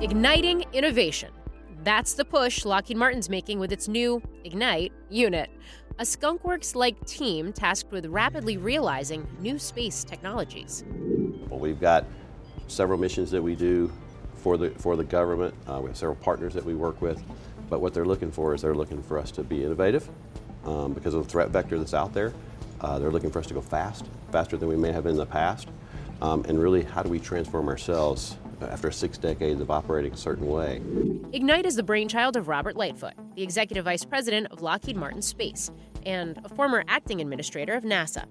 [0.00, 1.32] Igniting innovation.
[1.82, 5.50] That's the push Lockheed Martin's making with its new Ignite unit,
[5.98, 10.84] a skunkworks like team tasked with rapidly realizing new space technologies.
[11.48, 12.04] Well, we've got
[12.68, 13.90] several missions that we do
[14.36, 15.52] for the, for the government.
[15.66, 17.20] Uh, we have several partners that we work with.
[17.68, 20.08] But what they're looking for is they're looking for us to be innovative
[20.64, 22.32] um, because of the threat vector that's out there.
[22.80, 25.26] Uh, they're looking for us to go fast, faster than we may have in the
[25.26, 25.66] past.
[26.22, 30.46] Um, and really, how do we transform ourselves after six decades of operating a certain
[30.46, 30.80] way?
[31.32, 35.70] Ignite is the brainchild of Robert Lightfoot, the executive vice president of Lockheed Martin Space
[36.04, 38.24] and a former acting administrator of NASA.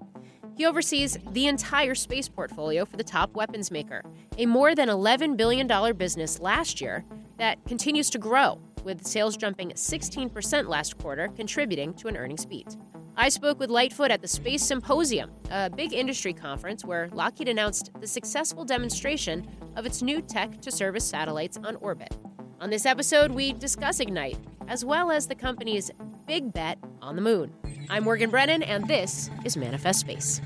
[0.56, 4.02] He oversees the entire space portfolio for the top weapons maker,
[4.38, 7.04] a more than $11 billion business last year
[7.36, 12.76] that continues to grow, with sales jumping 16% last quarter, contributing to an earnings beat.
[13.20, 17.90] I spoke with Lightfoot at the Space Symposium, a big industry conference where Lockheed announced
[17.98, 19.44] the successful demonstration
[19.74, 22.14] of its new tech to service satellites on orbit.
[22.60, 24.38] On this episode, we discuss Ignite,
[24.68, 25.90] as well as the company's
[26.28, 27.52] big bet on the moon.
[27.90, 30.40] I'm Morgan Brennan, and this is Manifest Space.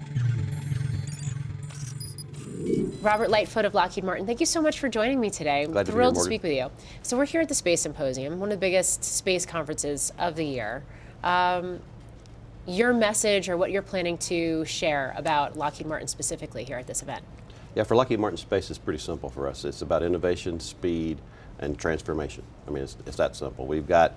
[3.03, 5.67] Robert Lightfoot of Lockheed Martin, thank you so much for joining me today.
[5.67, 6.71] Glad I'm thrilled to, to speak with you.
[7.03, 10.47] So, we're here at the Space Symposium, one of the biggest space conferences of the
[10.47, 10.85] year.
[11.23, 11.81] Um,
[12.67, 17.03] your message or what you're planning to share about Lockheed Martin specifically here at this
[17.03, 17.25] event?
[17.75, 19.65] Yeah, for Lockheed Martin Space, it's pretty simple for us.
[19.65, 21.19] It's about innovation, speed,
[21.59, 22.45] and transformation.
[22.67, 23.67] I mean, it's, it's that simple.
[23.67, 24.15] We've got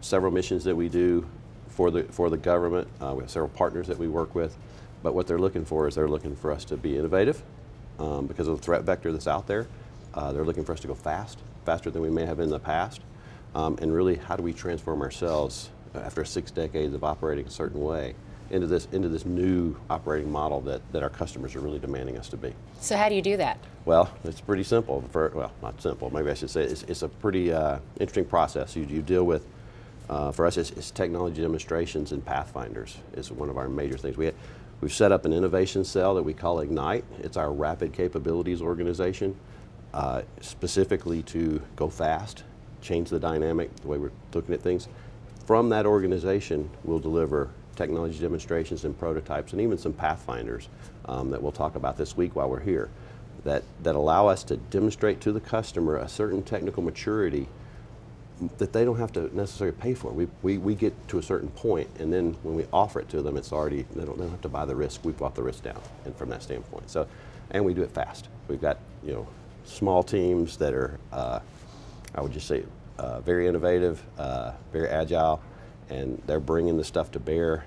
[0.00, 1.28] several missions that we do
[1.68, 2.88] for the for the government.
[3.00, 4.56] Uh, we have several partners that we work with,
[5.02, 7.42] but what they're looking for is they're looking for us to be innovative
[7.98, 9.68] um, because of the threat vector that's out there.
[10.14, 12.58] Uh, they're looking for us to go fast, faster than we may have in the
[12.58, 13.00] past,
[13.54, 17.80] um, and really, how do we transform ourselves after six decades of operating a certain
[17.80, 18.14] way
[18.50, 22.28] into this into this new operating model that, that our customers are really demanding us
[22.28, 22.52] to be.
[22.80, 23.58] So how do you do that?
[23.84, 25.04] Well, it's pretty simple.
[25.10, 26.10] For well, not simple.
[26.10, 28.74] Maybe I should say it's, it's a pretty uh, interesting process.
[28.74, 29.46] You, you deal with
[30.08, 34.16] uh, for us, it's, it's, technology demonstrations and pathfinders is one of our major things.
[34.16, 34.32] We
[34.80, 37.04] we've set up an innovation cell that we call Ignite.
[37.18, 39.36] It's our rapid capabilities organization,
[39.92, 42.44] uh, specifically to go fast,
[42.80, 44.88] change the dynamic, the way we're looking at things.
[45.48, 50.68] From that organization, we'll deliver technology demonstrations and prototypes and even some pathfinders
[51.06, 52.90] um, that we'll talk about this week while we're here
[53.44, 57.48] that, that allow us to demonstrate to the customer a certain technical maturity
[58.58, 60.12] that they don't have to necessarily pay for.
[60.12, 63.22] We, we, we get to a certain point, and then when we offer it to
[63.22, 65.02] them, it's already, they don't, they don't have to buy the risk.
[65.02, 66.90] We've brought the risk down and from that standpoint.
[66.90, 67.08] So,
[67.52, 68.28] and we do it fast.
[68.48, 69.26] We've got, you know,
[69.64, 71.40] small teams that are, uh,
[72.14, 72.64] I would just say,
[72.98, 75.40] uh, very innovative, uh, very agile,
[75.88, 77.64] and they're bringing the stuff to bear,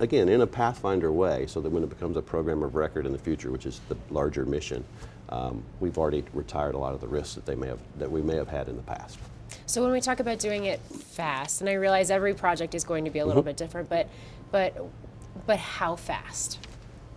[0.00, 3.12] again, in a Pathfinder way, so that when it becomes a program of record in
[3.12, 4.84] the future, which is the larger mission,
[5.28, 8.20] um, we've already retired a lot of the risks that they may have, that we
[8.22, 9.18] may have had in the past.
[9.66, 13.04] So when we talk about doing it fast, and I realize every project is going
[13.04, 13.48] to be a little mm-hmm.
[13.48, 14.08] bit different, but
[14.50, 14.84] but
[15.46, 16.58] but how fast?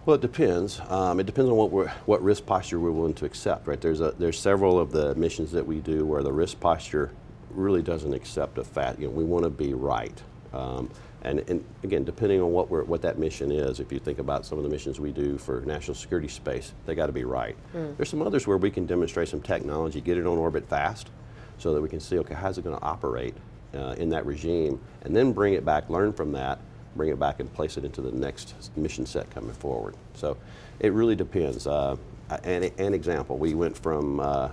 [0.05, 0.79] Well, it depends.
[0.87, 3.67] Um, it depends on what what risk posture we're willing to accept.
[3.67, 3.79] Right?
[3.79, 7.11] There's a, there's several of the missions that we do where the risk posture
[7.55, 8.99] really doesn't accept a fat.
[8.99, 10.21] You know, we want to be right.
[10.53, 10.89] Um,
[11.21, 14.59] and, and, again, depending on what, what that mission is, if you think about some
[14.59, 17.57] of the missions we do for national security space, they got to be right.
[17.73, 17.97] Mm.
[17.97, 21.09] There's some others where we can demonstrate some technology, get it on orbit fast,
[21.57, 23.33] so that we can see, okay, how's it going to operate
[23.73, 26.59] uh, in that regime, and then bring it back, learn from that,
[26.95, 29.95] bring it back and place it into the next mission set coming forward.
[30.13, 30.37] So
[30.79, 31.67] it really depends.
[31.67, 31.97] Uh,
[32.43, 34.49] an, an, example, we went from uh,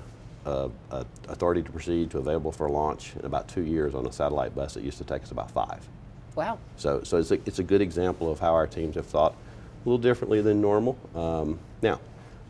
[0.47, 0.69] uh,
[1.29, 4.75] authority to proceed to available for launch in about two years on a satellite bus
[4.75, 5.89] that used to take us about five.
[6.35, 6.59] Wow.
[6.77, 9.89] So, so it's, a, it's a good example of how our teams have thought a
[9.89, 10.97] little differently than normal.
[11.15, 12.01] Um, now,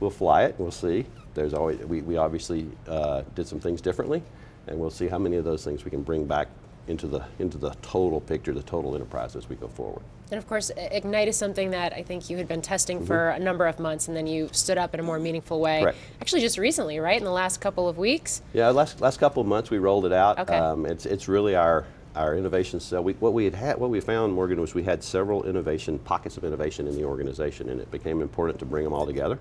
[0.00, 1.06] we'll fly it, we'll see.
[1.34, 4.22] There's always, we, we obviously uh, did some things differently
[4.66, 6.48] and we'll see how many of those things we can bring back
[6.88, 10.02] into the into the total picture, the total enterprise as we go forward.
[10.30, 13.06] And of course, Ignite is something that I think you had been testing mm-hmm.
[13.06, 15.82] for a number of months, and then you stood up in a more meaningful way.
[15.82, 15.98] Correct.
[16.20, 17.18] Actually, just recently, right?
[17.18, 18.42] In the last couple of weeks.
[18.54, 20.38] Yeah, last last couple of months we rolled it out.
[20.38, 20.56] Okay.
[20.56, 21.84] Um, it's it's really our
[22.16, 23.02] our innovation cell.
[23.02, 26.36] We, what we had, had what we found, Morgan, was we had several innovation pockets
[26.36, 29.38] of innovation in the organization, and it became important to bring them all together,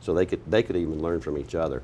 [0.00, 1.82] so they could they could even learn from each other.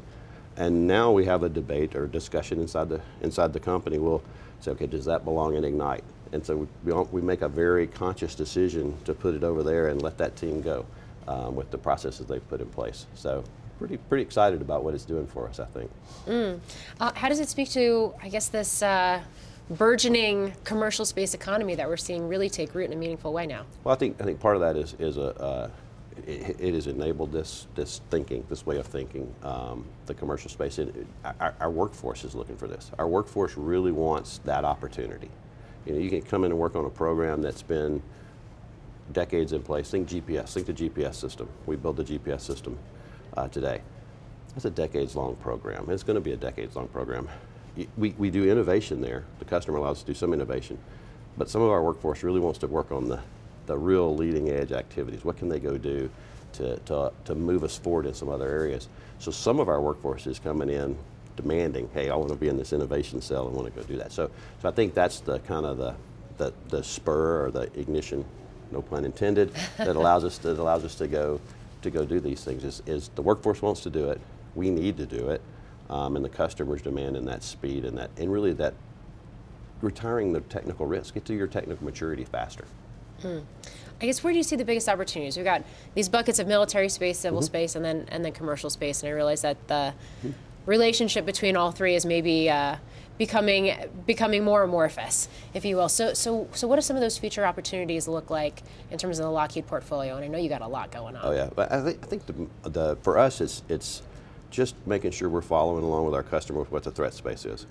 [0.56, 3.99] And now we have a debate or discussion inside the inside the company.
[3.99, 4.23] We'll
[4.61, 6.05] say, okay, does that belong in Ignite?
[6.32, 10.03] And so we, we make a very conscious decision to put it over there and
[10.03, 10.85] let that team go
[11.29, 13.06] um, with the processes they've put in place.
[13.14, 13.44] So
[13.79, 15.61] pretty pretty excited about what it's doing for us.
[15.61, 15.91] I think.
[16.26, 16.61] Mm.
[17.00, 18.82] Uh, how does it speak to, I guess, this?
[18.82, 19.23] Uh,
[19.70, 23.64] burgeoning commercial space economy that we're seeing really take root in a meaningful way now.
[23.82, 25.70] Well, I think I think part of that is is a uh,
[26.26, 30.78] it, it has enabled this this thinking, this way of thinking, um, the commercial space.
[30.78, 32.90] And our, our workforce is looking for this.
[32.98, 35.30] Our workforce really wants that opportunity.
[35.84, 38.02] You know, you can come in and work on a program that's been
[39.12, 39.90] decades in place.
[39.90, 40.52] Think GPS.
[40.52, 41.48] Think the GPS system.
[41.66, 42.78] We build the GPS system
[43.36, 43.82] uh, today.
[44.54, 45.90] That's a decades-long program.
[45.90, 47.28] It's going to be a decades-long program.
[47.98, 49.24] We, we do innovation there.
[49.38, 50.78] The customer allows us to do some innovation,
[51.36, 53.20] but some of our workforce really wants to work on the
[53.66, 55.24] the real leading edge activities.
[55.24, 56.10] What can they go do
[56.54, 58.88] to, to, to move us forward in some other areas?
[59.18, 60.96] So some of our workforce is coming in
[61.36, 63.96] demanding, hey, I want to be in this innovation cell and want to go do
[63.98, 64.12] that.
[64.12, 64.30] So,
[64.62, 65.94] so I think that's the kind of the,
[66.38, 68.24] the, the spur or the ignition,
[68.70, 71.40] no pun intended, that allows us to, that allows us to go
[71.82, 72.64] to go do these things.
[72.64, 74.20] Is, is the workforce wants to do it,
[74.54, 75.40] we need to do it,
[75.90, 78.74] um, and the customers demand demanding that speed and that and really that
[79.82, 82.64] retiring the technical risk, get to your technical maturity faster.
[83.22, 83.38] Hmm.
[84.00, 85.36] I guess where do you see the biggest opportunities?
[85.36, 85.64] We've got
[85.94, 87.46] these buckets of military space, civil mm-hmm.
[87.46, 89.02] space, and then and then commercial space.
[89.02, 90.30] And I realize that the mm-hmm.
[90.66, 92.76] relationship between all three is maybe uh,
[93.16, 93.74] becoming
[94.06, 95.88] becoming more amorphous, if you will.
[95.88, 99.24] So so so what do some of those future opportunities look like in terms of
[99.24, 100.16] the Lockheed portfolio?
[100.16, 101.22] And I know you got a lot going on.
[101.24, 104.02] Oh yeah, but I think I think the, the for us it's it's
[104.50, 107.66] just making sure we're following along with our customer with what the threat space is.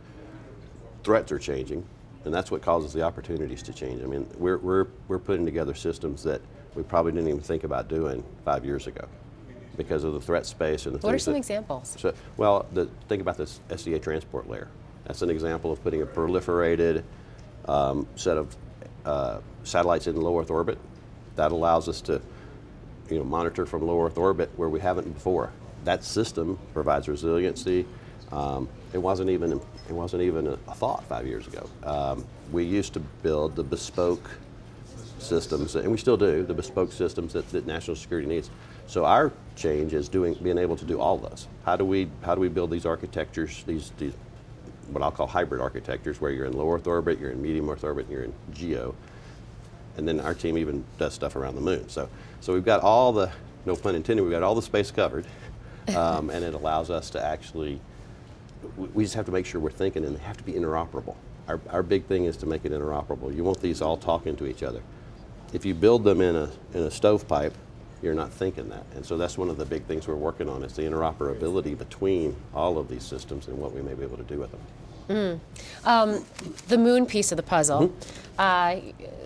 [1.03, 1.86] Threats are changing
[2.25, 4.04] and that's what causes the opportunities to change.
[4.04, 6.42] I mean, we're, we're, we're putting together systems that
[6.74, 9.07] we probably didn't even think about doing five years ago
[9.77, 11.95] because of the threat space and the what are some that, examples?
[12.00, 14.68] So, well, the, think about this SDA transport layer.
[15.06, 17.04] That's an example of putting a proliferated
[17.68, 18.56] um, set of
[19.06, 20.80] uh, satellites in low Earth orbit.
[21.36, 22.21] That allows us to,
[23.10, 25.51] you know, monitor from low Earth orbit where we haven't before.
[25.83, 27.86] That system provides resiliency.
[28.31, 31.70] Um, it wasn't even it wasn't even a, thought five years ago.
[31.84, 34.30] Um, we used to build the bespoke
[35.20, 38.50] systems, and we still do the bespoke systems that, that national security needs.
[38.88, 41.48] So our change is doing being able to do all of those.
[41.66, 43.64] How do we how do we build these architectures?
[43.66, 44.14] These, these
[44.92, 47.84] what I'll call hybrid architectures, where you're in low Earth orbit, you're in medium Earth
[47.84, 48.94] orbit, and you're in geo.
[49.98, 51.90] And then our team even does stuff around the moon.
[51.90, 52.10] So
[52.42, 53.31] so we've got all the
[53.66, 54.24] no pun intended.
[54.24, 55.26] We've got all the space covered,
[55.96, 57.80] um, and it allows us to actually
[58.76, 61.16] we just have to make sure we're thinking and they have to be interoperable.
[61.48, 63.36] Our, our big thing is to make it interoperable.
[63.36, 64.82] You want these all talking to each other.
[65.54, 67.54] If you build them in a, in a stovepipe,
[68.02, 68.86] you're not thinking that.
[68.96, 72.36] And so that's one of the big things we're working on is the interoperability between
[72.54, 74.62] all of these systems and what we may be able to do with them.
[75.10, 75.40] Mm.
[75.86, 76.25] Um,
[76.68, 77.90] the moon piece of the puzzle.
[77.90, 78.22] Mm-hmm.
[78.38, 78.80] Uh,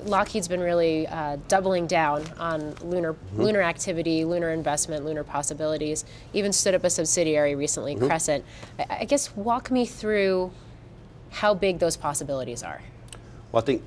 [0.06, 3.42] Lockheed's been really uh, doubling down on lunar mm-hmm.
[3.42, 6.06] lunar activity, lunar investment, lunar possibilities.
[6.34, 8.06] Even stood up a subsidiary recently, mm-hmm.
[8.06, 8.46] Crescent.
[8.78, 10.52] I, I, guess walk me through
[11.31, 12.81] how big those possibilities are.
[13.52, 13.84] Well, I think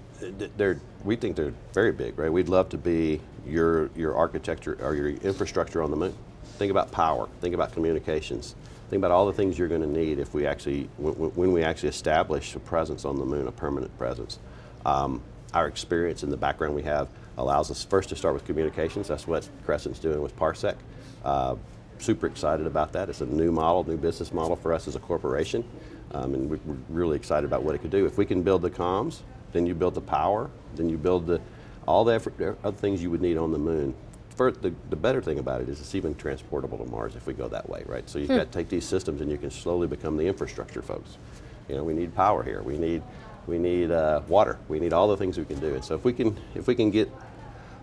[0.56, 2.32] they're we think they're very big, right?
[2.32, 6.14] We'd love to be your your architecture or your infrastructure on the moon.
[6.58, 7.28] Think about power.
[7.40, 8.56] Think about communications
[8.92, 11.88] Think about all the things you're going to need if we actually, when, we actually
[11.88, 14.38] establish a presence on the moon, a permanent presence.
[14.84, 15.22] Um,
[15.54, 17.08] our experience and the background we have
[17.38, 19.08] allows us first to start with communications.
[19.08, 20.76] That's what Crescent's doing with Parsec.
[21.24, 21.56] Uh,
[21.96, 23.08] super excited about that.
[23.08, 25.64] It's a new model, new business model for us as a corporation,
[26.10, 26.60] um, and we're
[26.90, 28.04] really excited about what it could do.
[28.04, 29.20] If we can build the comms,
[29.54, 31.40] then you build the power, then you build the
[31.88, 33.94] all the effort, other things you would need on the moon
[34.36, 37.34] first, the, the better thing about it is it's even transportable to Mars if we
[37.34, 38.08] go that way, right?
[38.08, 38.36] So you've hmm.
[38.36, 41.16] got to take these systems and you can slowly become the infrastructure folks.
[41.68, 42.62] You know, we need power here.
[42.62, 43.02] We need
[43.46, 44.58] we need uh, water.
[44.68, 45.74] We need all the things we can do.
[45.74, 47.10] And so if we can if we can get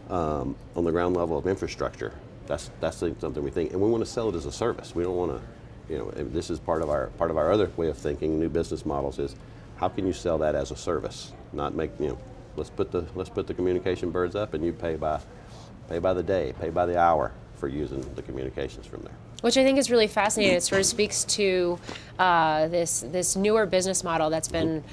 [0.10, 2.14] um, on the ground level of infrastructure,
[2.46, 4.96] that's that's something we think, and we want to sell it as a service.
[4.96, 7.70] We don't want to, you know, this is part of our part of our other
[7.78, 8.40] way of thinking.
[8.40, 9.36] New business models is
[9.78, 12.18] how can you sell that as a service, not make you know,
[12.56, 15.20] let's put the let's put the communication birds up and you pay by
[15.90, 19.14] pay by the day, pay by the hour for using the communications from there.
[19.42, 20.56] Which I think is really fascinating.
[20.56, 21.80] It sort of speaks to
[22.18, 24.84] uh, this this newer business model that's been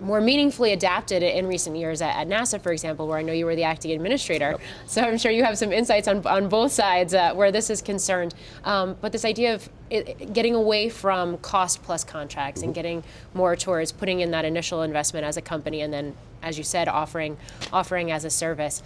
[0.00, 3.44] more meaningfully adapted in recent years at, at, NASA, for example, where I know you
[3.44, 4.52] were the acting administrator.
[4.52, 4.60] Yep.
[4.86, 7.82] So I'm sure you have some insights on, on both sides uh, where this is
[7.82, 8.34] concerned.
[8.64, 12.68] Um, but this idea of it, getting away from cost plus contracts mm-hmm.
[12.68, 16.58] and getting more towards putting in that initial investment as a company and then as
[16.58, 17.36] you said, offering
[17.72, 18.82] offering as a service.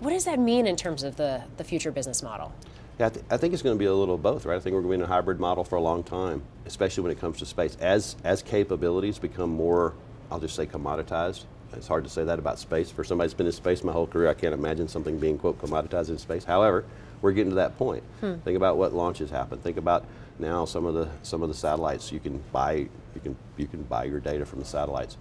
[0.00, 2.52] What does that mean in terms of the, the future business model?
[2.98, 4.56] Yeah, I, th- I think it's going to be a little of both, right?
[4.56, 7.02] I think we're going to be in a hybrid model for a long time, especially
[7.02, 7.76] when it comes to space.
[7.80, 9.94] As as capabilities become more,
[10.30, 11.44] I'll just say commoditized.
[11.74, 12.90] It's hard to say that about space.
[12.90, 15.58] For somebody who's been in space my whole career, I can't imagine something being quote
[15.58, 16.44] commoditized in space.
[16.44, 16.84] However,
[17.22, 18.02] we're getting to that point.
[18.20, 18.34] Hmm.
[18.40, 19.58] Think about what launches happen.
[19.60, 20.04] Think about
[20.38, 23.82] now some of the some of the satellites you can buy you can you can
[23.84, 25.16] buy your data from the satellites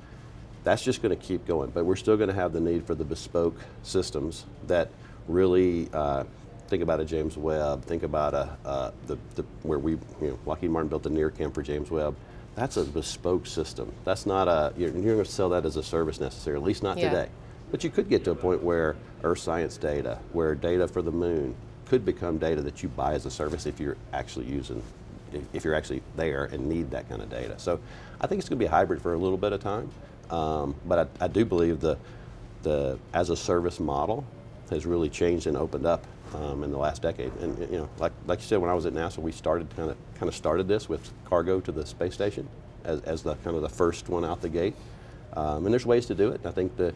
[0.64, 1.70] that's just going to keep going.
[1.72, 4.90] But we're still going to have the need for the bespoke systems that
[5.28, 6.24] really uh,
[6.68, 10.40] think about a James Webb, think about a, uh, the, the, where we, you know,
[10.46, 12.16] Lockheed Martin built the NIRCam for James Webb.
[12.56, 13.92] That's a bespoke system.
[14.04, 16.84] That's not a, you're, you're going to sell that as a service necessarily, at least
[16.84, 17.10] not Yeah.
[17.10, 17.30] today.
[17.72, 21.12] But you could get to a point where Earth science data, where data for the
[21.12, 24.84] moon could become data that you buy as a service if you're actually using,
[25.34, 27.58] if- if you're actually there and need that kind of data.
[27.58, 27.80] So
[28.20, 29.90] I think it's going to be a hybrid for a little bit of time.
[30.32, 31.98] Um, but I, I do believe the,
[32.64, 34.26] the as a service model
[34.70, 37.34] has really changed and opened up um, in the last decade.
[37.42, 39.92] And you know, like, like you said, when I was at NASA, we started kind
[39.92, 42.48] of kind of started this with cargo to the space station
[42.84, 44.76] as, as the kind of the first one out the gate.
[45.34, 46.46] Um, and there's ways to do it.
[46.46, 46.94] I think the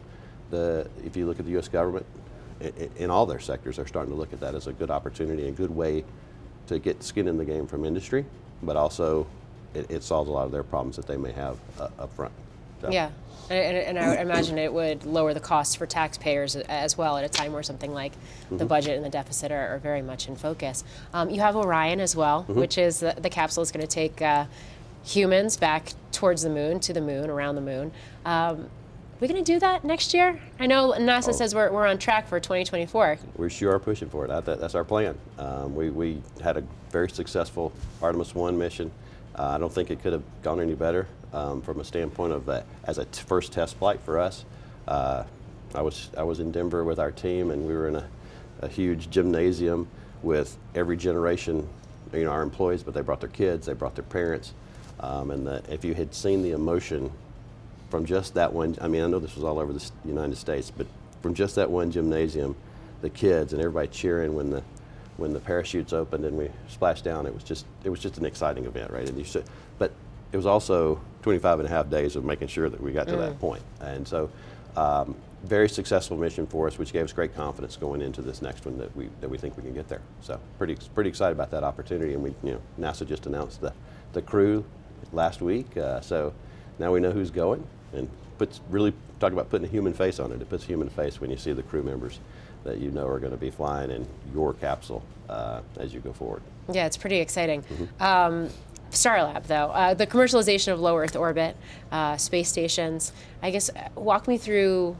[0.50, 1.68] the if you look at the U.S.
[1.68, 2.06] government
[2.96, 5.52] in all their sectors, they're starting to look at that as a good opportunity, a
[5.52, 6.04] good way
[6.68, 8.24] to get skin in the game from industry,
[8.62, 9.26] but also
[9.74, 12.32] it, it solves a lot of their problems that they may have uh, up front.
[12.80, 13.10] So- Yeah,
[13.50, 17.28] and, and I imagine it would lower the costs for taxpayers as well at a
[17.28, 18.12] time where something like
[18.50, 18.66] the Mm-hmm.
[18.66, 20.84] budget and the deficit are, are very much in focus.
[21.12, 22.60] Um, you have Orion as well, Mm-hmm.
[22.60, 24.46] which is the, the capsule is going to take uh,
[25.04, 27.92] humans back towards the moon, to the moon, around the moon.
[28.24, 28.68] Um,
[29.20, 30.38] we going to do that next year?
[30.60, 31.32] I know NASA Oh.
[31.32, 33.18] says we're, we're on track for 2024.
[33.36, 34.44] We sure are pushing for it.
[34.44, 35.16] That's our plan.
[35.38, 38.90] Um, we, we had a very successful Artemis 1 mission.
[39.36, 42.46] Uh, I don't think it could have gone any better um, from a standpoint of
[42.46, 44.44] that as a t- first test flight for us.
[44.88, 45.24] Uh,
[45.74, 48.08] I, was, I was in Denver with our team, and we were in a,
[48.60, 49.88] a huge gymnasium
[50.22, 51.68] with every generation,
[52.12, 54.54] you know, our employees, but they brought their kids, they brought their parents.
[55.00, 57.12] Um, and the, if you had seen the emotion
[57.90, 60.72] from just that one, I mean, I know this was all over the United States,
[60.74, 60.86] but
[61.20, 62.56] from just that one gymnasium,
[63.02, 64.62] the kids and everybody cheering when the
[65.16, 68.26] when the parachutes opened and we splashed down, it was just it was just an
[68.26, 69.08] exciting event, right?
[69.08, 69.44] And you should,
[69.78, 69.92] but
[70.32, 73.16] it was also 25 and a half days of making sure that we got to
[73.16, 73.62] that point.
[73.80, 74.30] And so,
[74.76, 78.64] um, very successful mission for us, which gave us great confidence going into this next
[78.64, 80.02] one that we that we think we can get there.
[80.20, 82.14] So, pretty pretty excited about that opportunity.
[82.14, 83.72] And we, you know, NASA just announced the
[84.12, 84.64] the crew
[85.12, 86.32] last week, uh, so
[86.78, 88.08] now we know who's going and
[88.38, 90.42] puts really talk about putting a human face on it.
[90.42, 92.18] It puts a human face when you see the crew members
[92.66, 96.12] that you know are going to be flying in your capsule uh, as you go
[96.12, 96.42] forward.
[96.72, 97.62] Yeah, it's pretty exciting.
[97.62, 98.02] Mm-hmm.
[98.02, 98.50] Um,
[98.90, 101.56] Starlab, though, uh, the commercialization of low Earth orbit,
[101.90, 104.96] uh, space stations, I guess, uh, walk me through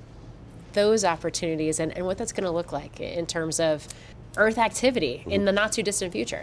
[0.73, 3.87] those opportunities and, and what that's going to look like in terms of
[4.37, 6.42] Earth activity in the not too distant future.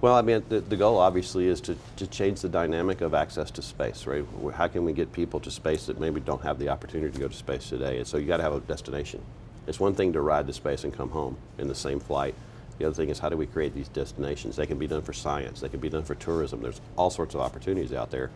[0.00, 3.50] Well, I mean, the, the goal obviously is to, to change the dynamic of access
[3.52, 4.24] to space, right?
[4.54, 7.28] How can we get people to space that maybe don't have the opportunity to go
[7.28, 7.98] to space today?
[7.98, 9.22] And so you got to have a destination.
[9.66, 12.34] It's one thing to ride to space and come home in the same flight.
[12.78, 14.56] The other thing is how do we create these destinations?
[14.56, 16.60] They can be done for science, they can be done for tourism.
[16.62, 18.30] There's all sorts of opportunities out there.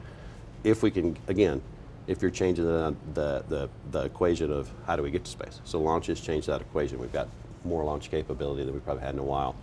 [0.64, 1.62] If we can, again,
[2.06, 5.60] if you're changing the, the, the, the equation of how do we get to space.
[5.64, 6.98] So launches change that equation.
[6.98, 7.28] We've got
[7.64, 9.54] more launch capability than we probably had in a while.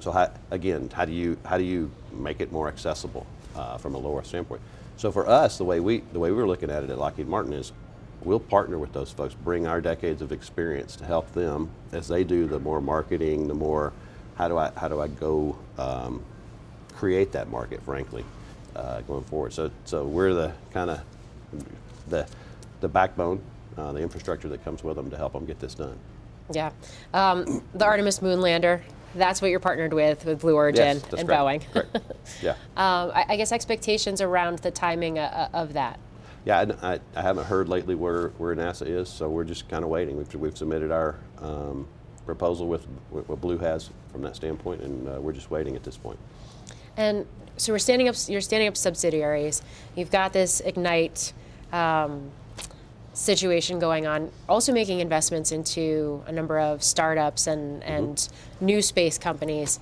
[0.00, 3.94] So how, again, how do you how do you make it more accessible uh, from
[3.94, 4.60] a lower standpoint?
[4.96, 7.28] So for us, the way we the way we were looking at it at Lockheed
[7.28, 7.72] Martin is,
[8.22, 12.24] we'll partner with those folks, bring our decades of experience to help them as they
[12.24, 13.92] do the more marketing, the more
[14.36, 16.22] how do I how do I go um,
[16.94, 18.24] create that market, frankly,
[18.74, 19.52] uh, going forward.
[19.52, 21.00] So so we're the kind of
[22.08, 22.26] the
[22.80, 23.40] the backbone,
[23.76, 25.96] uh, the infrastructure that comes with them to help them get this done.
[26.52, 26.70] Yeah.
[27.12, 28.82] Um, the Artemis moon lander,
[29.14, 31.30] that's what you're partnered with, with Blue Origin Yes, and correct.
[31.72, 31.72] Boeing.
[31.72, 31.98] Correct.
[32.42, 32.50] Yeah.
[32.76, 35.98] um, I, I guess expectations around the timing uh, of that.
[36.46, 39.82] Yeah, I, I, I haven't heard lately where, where NASA is, so we're just kind
[39.82, 40.16] of waiting.
[40.16, 41.88] We've, we've submitted our um,
[42.24, 45.96] proposal with what Blue has from that standpoint, and uh, we're just waiting at this
[45.96, 46.20] point.
[46.96, 47.26] And
[47.56, 48.14] so we're standing up.
[48.28, 49.60] You're standing up subsidiaries.
[49.96, 51.32] You've got this ignite
[51.72, 52.30] um,
[53.12, 54.30] situation going on.
[54.48, 58.28] Also making investments into a number of startups and and
[58.60, 59.80] new space companies.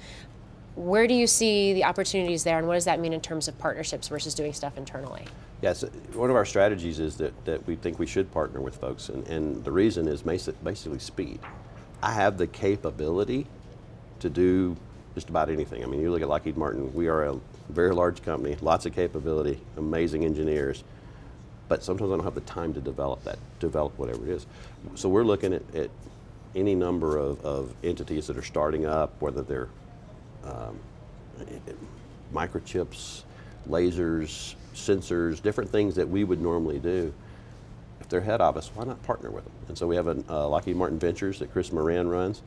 [0.76, 3.56] Where do you see the opportunities there, and what does that mean in terms of
[3.58, 5.24] partnerships versus doing stuff internally?
[5.62, 9.08] Yes, one of our strategies is that, that we think we should partner with folks,
[9.08, 11.38] and, and the reason is basically speed.
[12.02, 13.46] I have the capability
[14.18, 14.76] to do
[15.14, 15.84] just about anything.
[15.84, 17.38] I mean, you look at Lockheed Martin, we are a
[17.68, 20.82] very large company, lots of capability, amazing engineers,
[21.68, 24.46] but sometimes I don't have the time to develop that, develop whatever it is.
[24.96, 25.90] So we're looking at, at
[26.56, 29.68] any number of, of entities that are starting up, whether they're
[30.44, 30.78] um,
[32.32, 33.22] microchips,
[33.68, 37.12] lasers, sensors, different things that we would normally do.
[38.00, 39.52] If they're head office, why not partner with them?
[39.68, 42.42] And so we have a uh, Lockheed Martin Ventures that Chris Moran runs,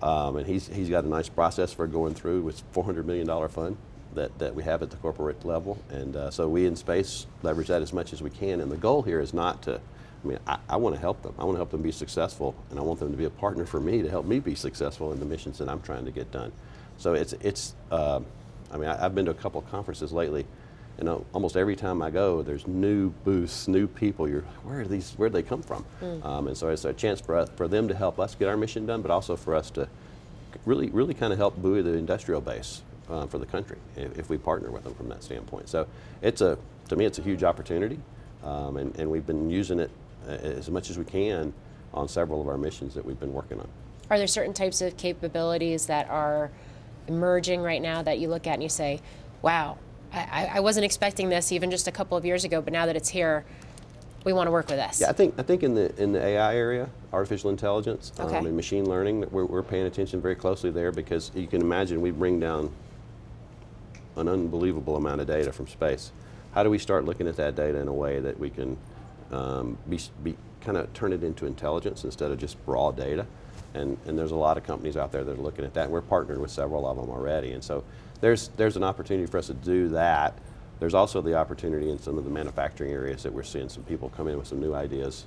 [0.00, 3.76] um, and he's, he's got a nice process for going through with $400 million fund
[4.14, 5.78] that, that we have at the corporate level.
[5.90, 8.60] And uh, so we in space leverage that as much as we can.
[8.60, 9.80] And the goal here is not to
[10.24, 11.34] I mean, I, I want to help them.
[11.38, 13.66] I want to help them be successful, and I want them to be a partner
[13.66, 16.32] for me to help me be successful in the missions that I'm trying to get
[16.32, 16.50] done.
[16.98, 17.74] So it's it's.
[17.90, 18.20] Uh,
[18.70, 20.46] I mean, I, have been to a couple of conferences lately,
[20.98, 24.28] and uh, almost every time I go, there's new booths, new people.
[24.28, 25.12] You're where are these?
[25.12, 25.84] Where do they come from?
[26.00, 26.24] Mm.
[26.24, 28.56] Um, and so it's a chance for us, for them to help us get our
[28.56, 29.88] mission done, but also for us to
[30.64, 34.30] really really kind of help buoy the industrial base uh, for the country if, if,
[34.30, 35.68] we partner with them from that standpoint.
[35.68, 35.86] So
[36.22, 36.58] it's a
[36.88, 37.98] to me it's a huge opportunity,
[38.42, 39.90] um, and, and we've been using it
[40.26, 41.52] uh, as much as we can
[41.92, 43.68] on several of our missions that we've been working on.
[44.10, 46.50] Are there certain types of capabilities that are
[47.08, 49.00] emerging right now that you look at and you say,
[49.42, 49.78] wow,
[50.12, 52.96] I, I wasn't expecting this even just a couple of years ago, but now that
[52.96, 53.44] it's here,
[54.24, 55.00] we want to work with this.
[55.00, 58.38] Yeah, I think I think in the in the AI area, artificial intelligence okay.
[58.38, 62.00] um, and machine learning, we're, we're paying attention very closely there because you can imagine
[62.00, 62.72] we bring down
[64.16, 66.12] an unbelievable amount of data from space.
[66.52, 68.76] How do we start looking at that data in a way that we can
[69.32, 73.26] um, be, be kind of turn it into intelligence instead of just raw data?
[73.74, 75.84] And, and there's a lot of companies out there that are looking at that.
[75.84, 77.52] And we're partnered with several of them already.
[77.52, 77.84] And so
[78.20, 80.38] there's, there's an opportunity for us to do that.
[80.80, 84.10] There's also the opportunity in some of the manufacturing areas that we're seeing some people
[84.10, 85.26] come in with some new ideas.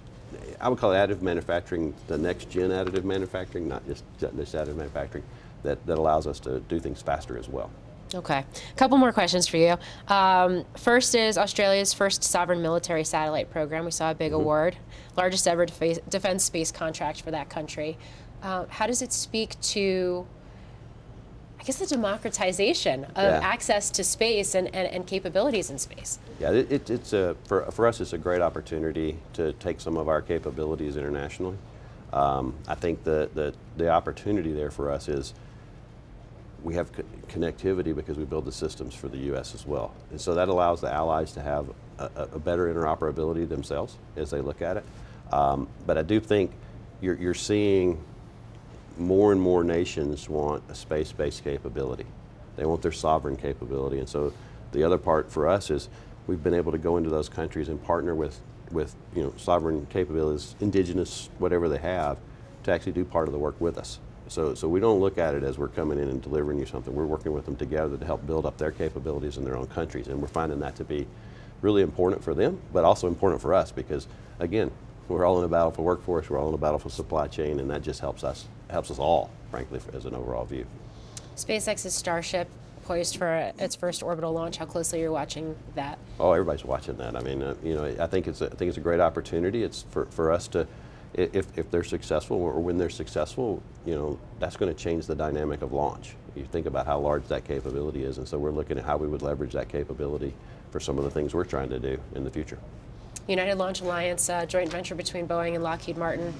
[0.59, 4.75] I would call it additive manufacturing, the next gen additive manufacturing, not just, just additive
[4.75, 5.23] manufacturing,
[5.63, 7.71] that, that allows us to do things faster as well.
[8.13, 8.39] Okay.
[8.39, 9.77] A couple more questions for you.
[10.07, 13.83] Um, first is Australia's first sovereign military satellite program.
[13.85, 14.41] We saw a big mm-hmm.
[14.41, 14.77] award,
[15.17, 17.97] largest ever defense space contract for that country.
[18.41, 20.25] Uh, how does it speak to,
[21.60, 23.39] I guess, the democratization of yeah.
[23.41, 26.20] access to space and, and, and, capabilities in space?
[26.39, 29.98] Yeah, it, it, it's a, for, for us, it's a great opportunity to take some
[29.98, 31.58] of our capabilities internationally.
[32.13, 35.34] Um, I think the, the, the opportunity there for us is
[36.63, 39.56] we have co- connectivity because we build the systems for the U.S.
[39.56, 39.94] as well.
[40.12, 41.67] And so that allows the allies to have
[42.00, 44.86] a, a better interoperability themselves as they look at it.
[45.32, 46.51] Um, but I do think
[47.01, 48.01] you're, you're seeing
[48.97, 52.05] more and more nations want a space-based capability.
[52.55, 53.99] They want their sovereign capability.
[53.99, 54.33] And so
[54.71, 55.89] the other part for us is
[56.25, 58.39] we've been able to go into those countries and partner with,
[58.71, 62.17] with you know, sovereign capabilities, indigenous, whatever they have,
[62.63, 63.99] to actually do part of the work with us.
[64.27, 66.93] So, so we don't look at it as we're coming in and delivering you something.
[66.93, 70.07] We're working with them together to help build up their capabilities in their own countries.
[70.07, 71.07] And we're finding that to be
[71.62, 74.07] really important for them, but also important for us because,
[74.39, 74.71] again,
[75.07, 77.60] we're all in a battle for workforce, we're all in a battle for supply chain,
[77.60, 80.65] and that just helps us, helps us all, frankly, as an overall view.
[81.36, 82.49] SpaceX's Starship
[82.84, 84.58] poised for its first orbital launch.
[84.58, 85.99] How closely are you're watching that?
[86.19, 87.15] Oh, everybody's watching that.
[87.15, 89.63] I mean, uh, you know, I think it's a, I think it's a great opportunity.
[89.63, 90.67] It's for, for us to
[91.13, 95.15] if, if they're successful or when they're successful, you know, that's going to change the
[95.15, 96.15] dynamic of launch.
[96.36, 99.08] You think about how large that capability is, and so we're looking at how we
[99.08, 100.34] would leverage that capability
[100.69, 102.60] for some of the things we're trying to do in the future.
[103.27, 106.34] United Launch Alliance, uh, joint venture between Boeing and Lockheed Martin.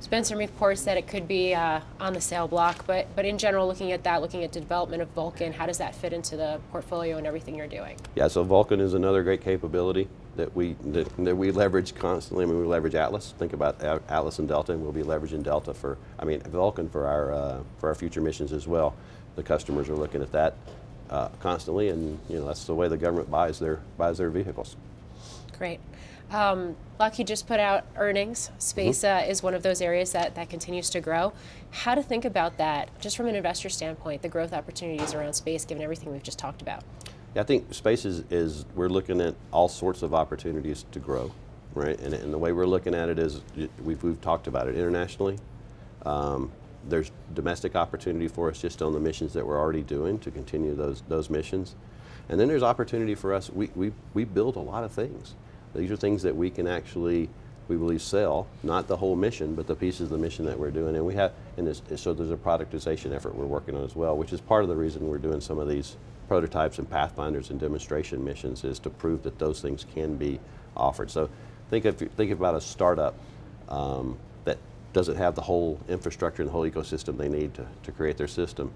[0.00, 3.66] Spencer reports that it could be uh, on the sale block, but but in general,
[3.66, 6.60] looking at that, looking at the development of Vulcan, how does that fit into the
[6.70, 7.96] portfolio and everything you're doing?
[8.14, 12.44] Yeah, so Vulcan is another great capability that we that, that we leverage constantly.
[12.44, 13.34] I mean, we leverage Atlas.
[13.38, 17.06] Think about Atlas and Delta, and we'll be leveraging Delta for I mean Vulcan for
[17.06, 18.94] our uh, for our future missions as well.
[19.34, 20.54] The customers are looking at that
[21.10, 24.76] uh, constantly, and you know that's the way the government buys their buys their vehicles.
[25.58, 25.80] Great.
[26.30, 28.50] Um, Lockheed just put out earnings.
[28.58, 29.28] Space mm-hmm.
[29.28, 31.32] uh, is one of those areas that, that continues to grow.
[31.70, 35.64] How to think about that, just from an investor standpoint, the growth opportunities around space,
[35.64, 36.82] given everything we've just talked about?
[37.34, 41.32] Yeah, I think space is, is we're looking at all sorts of opportunities to grow,
[41.74, 41.98] right?
[42.00, 43.40] And, and the way we're looking at it is
[43.82, 45.38] we've, we've talked about it internationally.
[46.04, 46.50] Um,
[46.88, 50.74] there's domestic opportunity for us just on the missions that we're already doing to continue
[50.74, 51.74] those, those missions.
[52.28, 53.50] And then there's opportunity for us.
[53.50, 55.34] We, we, we build a lot of things.
[55.74, 57.28] These are things that we can actually,
[57.68, 60.70] we believe, sell, not the whole mission, but the pieces of the mission that we're
[60.70, 60.96] doing.
[60.96, 64.16] And we have, and this, so there's a productization effort we're working on as well,
[64.16, 65.96] which is part of the reason we're doing some of these
[66.28, 70.38] prototypes and pathfinders and demonstration missions is to prove that those things can be
[70.76, 71.10] offered.
[71.10, 71.30] So
[71.70, 73.14] think of think about a startup
[73.68, 74.58] um, that
[74.92, 78.28] doesn't have the whole infrastructure and the whole ecosystem they need to, to create their
[78.28, 78.70] system.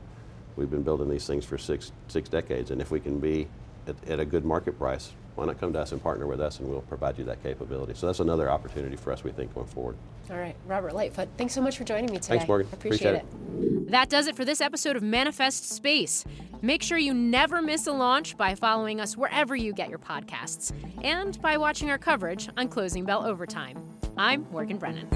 [0.56, 3.46] We've been building these things for six six decades, and if we can be
[3.86, 6.58] at, at a good market price, why not come to us and partner with us
[6.58, 7.94] and we'll provide you that capability.
[7.94, 9.96] So that's another opportunity for us, we think, going forward.
[10.30, 12.36] All right, Robert Lightfoot, thanks so much for joining me today.
[12.36, 12.68] Thanks, Morgan.
[12.72, 13.84] Appreciate, Appreciate it.
[13.84, 13.90] it.
[13.90, 16.24] That does it for this episode of Manifest Space.
[16.60, 20.72] Make sure you never miss a launch by following us wherever you get your podcasts
[21.02, 23.82] and by watching our coverage on Closing Bell Overtime.
[24.16, 25.08] I'm Morgan Brennan.